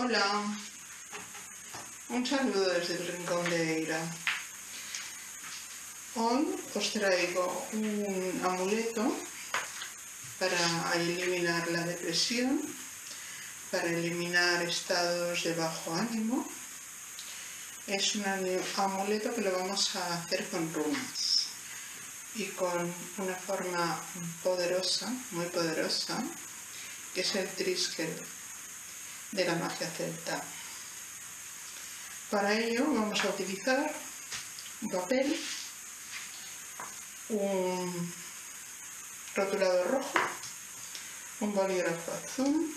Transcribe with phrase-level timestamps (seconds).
[0.00, 0.44] Hola,
[2.10, 4.00] un saludo desde el Rincón de Eira.
[6.14, 9.02] Hoy os traigo un amuleto
[10.38, 12.62] para eliminar la depresión,
[13.72, 16.48] para eliminar estados de bajo ánimo.
[17.88, 18.24] Es un
[18.76, 21.48] amuleto que lo vamos a hacer con runas
[22.36, 24.00] y con una forma
[24.44, 26.22] poderosa, muy poderosa,
[27.12, 28.37] que es el Trisker
[29.32, 30.42] de la magia celta.
[32.30, 33.92] Para ello vamos a utilizar
[34.82, 35.40] un papel,
[37.30, 38.14] un
[39.34, 40.18] rotulador rojo,
[41.40, 42.74] un bolígrafo azul,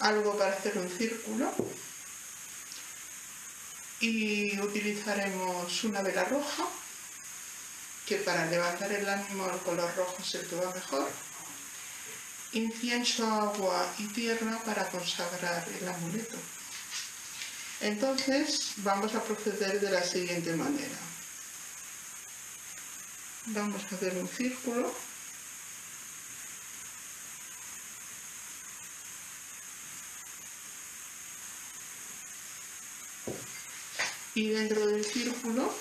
[0.00, 1.52] algo para hacer un círculo
[4.00, 6.64] y utilizaremos una vela roja
[8.06, 11.08] que para levantar el ánimo el color rojo es el va mejor
[12.54, 16.36] incienso, agua y tierra para consagrar el amuleto.
[17.80, 20.96] Entonces vamos a proceder de la siguiente manera.
[23.46, 24.94] Vamos a hacer un círculo.
[34.36, 35.72] Y dentro del círculo,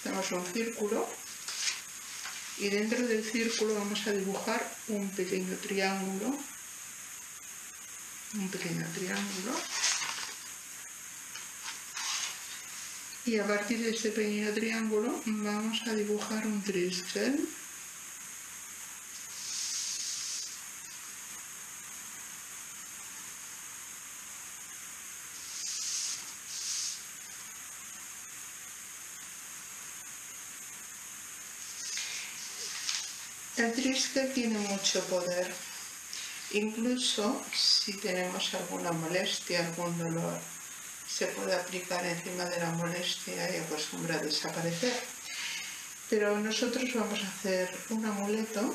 [0.00, 1.08] hacemos un círculo
[2.60, 6.36] y dentro del círculo vamos a dibujar un pequeño triángulo,
[8.34, 9.52] un pequeño triángulo.
[13.24, 17.48] Y a partir de este pequeño triángulo vamos a dibujar un triskel
[33.60, 35.52] El triste tiene mucho poder.
[36.52, 40.40] Incluso si tenemos alguna molestia, algún dolor,
[41.06, 44.94] se puede aplicar encima de la molestia y acostumbra a desaparecer.
[46.08, 48.74] Pero nosotros vamos a hacer un amuleto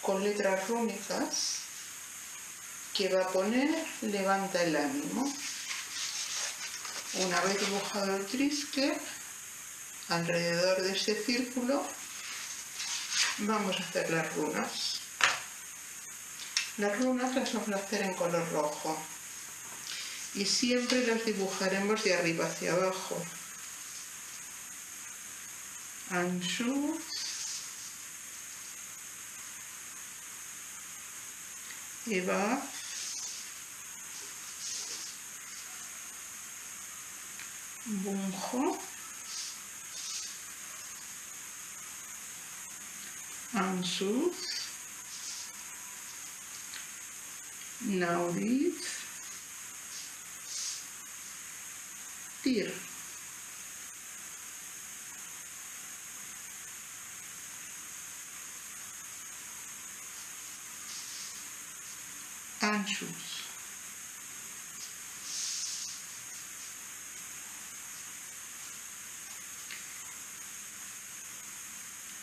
[0.00, 1.58] con letras rúnicas
[2.94, 3.68] que va a poner
[4.00, 5.30] levanta el ánimo.
[7.26, 8.96] Una vez dibujado el trisque,
[10.08, 11.84] alrededor de ese círculo
[13.38, 15.00] vamos a hacer las runas.
[16.76, 18.96] Las runas las vamos a hacer en color rojo
[20.34, 23.22] y siempre las dibujaremos de arriba hacia abajo.
[26.10, 27.02] Anshus,
[32.06, 32.60] Eva,
[37.84, 38.78] Bunjo,
[43.52, 44.36] Ansuz,
[47.80, 48.84] Naudit,
[52.42, 52.72] Tir.
[62.60, 63.40] Anschluss.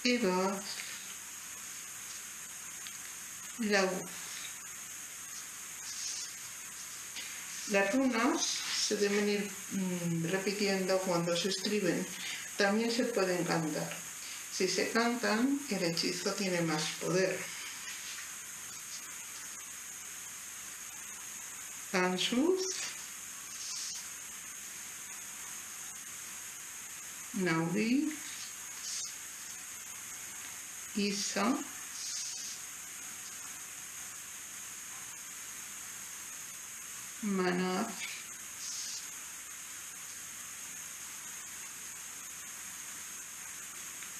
[0.04, 0.64] Eva
[3.60, 3.90] la
[7.70, 8.46] Las runas
[8.88, 12.06] se deben ir mm, repitiendo cuando se escriben.
[12.56, 13.94] También se pueden cantar.
[14.54, 17.38] Si se cantan, el hechizo tiene más poder.
[21.92, 22.62] Ansus,
[27.34, 28.14] Nauri,
[30.96, 31.58] Isa,
[37.24, 37.92] Manaf.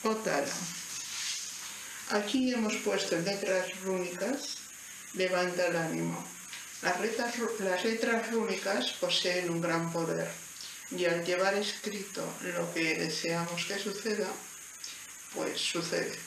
[0.04, 0.46] Otara.
[2.10, 4.58] Aquí hemos puesto letras rúnicas,
[5.14, 6.26] levanta el ánimo.
[6.82, 10.32] Las letras, las letras rúnicas poseen un gran poder
[10.92, 14.30] y al llevar escrito lo que deseamos que suceda,
[15.36, 16.18] pues sucede.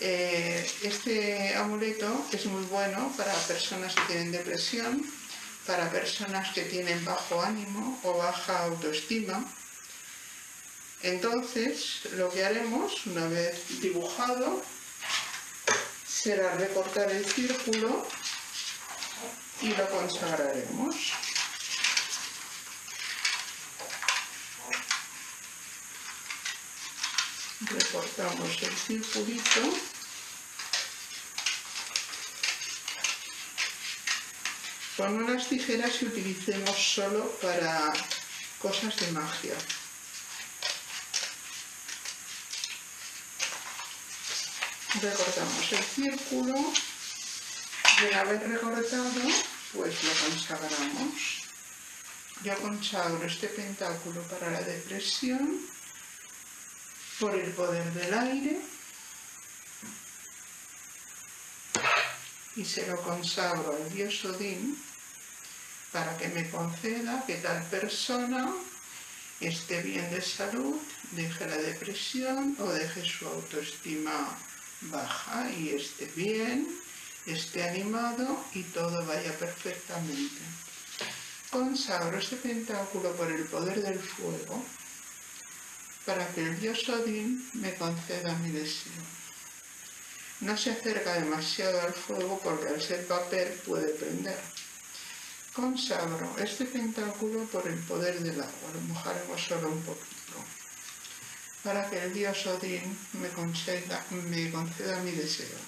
[0.00, 5.06] Eh, este amuleto es muy bueno para personas que tienen depresión,
[5.66, 9.44] para personas que tienen bajo ánimo o baja autoestima.
[11.02, 14.62] Entonces, lo que haremos, una vez dibujado,
[16.06, 18.06] será recortar el círculo
[19.60, 21.12] y lo consagraremos.
[27.60, 29.60] Recortamos el circulito
[35.02, 37.92] con unas tijeras y utilicemos solo para
[38.60, 39.56] cosas de magia.
[45.02, 49.10] Recortamos el círculo y una vez recortado,
[49.72, 51.42] pues lo consagramos.
[52.44, 55.66] Yo consagro este pentáculo para la depresión
[57.18, 58.60] por el poder del aire
[62.54, 64.91] y se lo consagro al dios Odín
[65.92, 68.50] para que me conceda que tal persona
[69.40, 70.76] esté bien de salud,
[71.12, 74.38] deje la depresión o deje su autoestima
[74.82, 76.66] baja y esté bien,
[77.26, 80.40] esté animado y todo vaya perfectamente.
[81.50, 84.64] Consagro este pentáculo por el poder del fuego
[86.06, 89.02] para que el dios Odín me conceda mi deseo.
[90.40, 94.38] No se acerca demasiado al fuego porque al ser papel puede prender.
[95.52, 100.40] Consagro este pentáculo por el poder del agua, lo mojaremos solo un poquito,
[101.62, 105.58] para que el dios Odín me, conceda, me conceda mi deseo.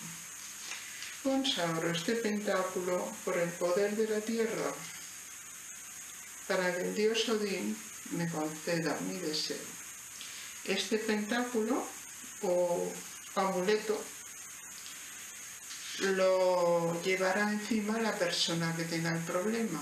[1.22, 4.72] Consagro este pentáculo por el poder de la tierra,
[6.48, 7.76] para que el dios Odín
[8.12, 9.69] me conceda mi deseo.
[10.64, 11.87] Este pentáculo
[12.40, 12.90] o
[13.34, 14.02] amuleto
[16.00, 19.81] lo llevará encima la persona que tenga el problema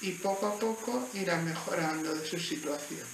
[0.00, 3.06] y poco a poco irá mejorando de su situación.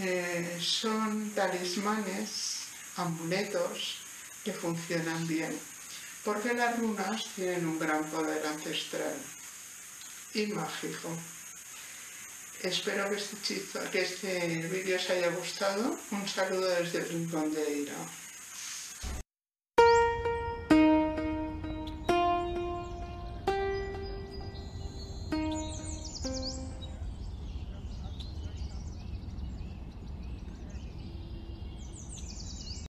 [0.00, 3.98] Eh, son talismanes, amuletos
[4.44, 5.58] que funcionan bien,
[6.24, 9.16] porque las runas tienen un gran poder ancestral
[10.34, 11.10] y mágico.
[12.62, 15.98] Espero que este, que este vídeo os haya gustado.
[16.12, 18.21] Un saludo desde el Rincón de Ira.